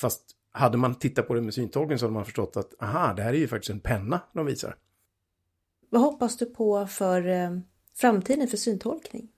Fast 0.00 0.22
hade 0.52 0.78
man 0.78 0.94
tittat 0.94 1.28
på 1.28 1.34
det 1.34 1.42
med 1.42 1.54
syntolkning 1.54 1.98
så 1.98 2.04
hade 2.04 2.14
man 2.14 2.24
förstått 2.24 2.56
att 2.56 2.82
aha, 2.82 3.14
det 3.14 3.22
här 3.22 3.34
är 3.34 3.38
ju 3.38 3.48
faktiskt 3.48 3.70
en 3.70 3.80
penna 3.80 4.20
de 4.32 4.46
visar. 4.46 4.76
Vad 5.90 6.00
hoppas 6.00 6.36
du 6.36 6.46
på 6.46 6.86
för 6.86 7.28
eh, 7.28 7.58
framtiden 7.94 8.48
för 8.48 8.56
syntolkning? 8.56 9.28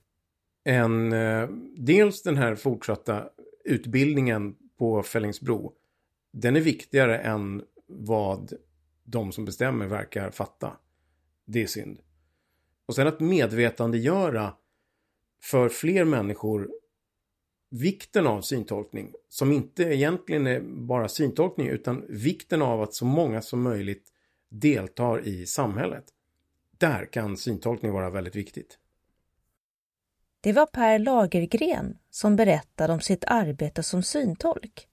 En, 0.65 1.13
eh, 1.13 1.49
dels 1.77 2.23
den 2.23 2.37
här 2.37 2.55
fortsatta 2.55 3.29
utbildningen 3.65 4.57
på 4.79 5.03
Fällingsbro. 5.03 5.73
Den 6.33 6.57
är 6.57 6.61
viktigare 6.61 7.19
än 7.19 7.63
vad 7.87 8.53
de 9.05 9.33
som 9.33 9.45
bestämmer 9.45 9.87
verkar 9.87 10.31
fatta. 10.31 10.73
Det 11.45 11.63
är 11.63 11.67
synd. 11.67 11.99
Och 12.89 12.95
sen 12.95 13.07
att 13.07 13.21
medvetandegöra 13.21 14.55
för 15.43 15.69
fler 15.69 16.05
människor 16.05 16.71
vikten 17.71 18.27
av 18.27 18.41
syntolkning. 18.41 19.13
Som 19.29 19.53
inte 19.53 19.83
egentligen 19.83 20.47
är 20.47 20.61
bara 20.61 21.09
syntolkning 21.09 21.69
utan 21.69 22.05
vikten 22.09 22.63
av 22.63 22.83
att 22.83 22.95
så 22.95 23.05
många 23.05 23.43
som 23.43 23.63
möjligt 23.63 24.09
deltar 24.49 25.29
i 25.29 25.47
samhället. 25.47 26.05
Där 26.79 27.05
kan 27.13 27.37
syntolkning 27.37 27.93
vara 27.93 28.11
väldigt 28.11 28.37
viktigt. 28.37 28.79
Det 30.41 30.53
var 30.53 30.67
Per 30.67 30.99
Lagergren 30.99 31.99
som 32.11 32.37
berättade 32.37 32.93
om 32.93 33.01
sitt 33.01 33.25
arbete 33.25 33.83
som 33.83 34.03
syntolk. 34.03 34.89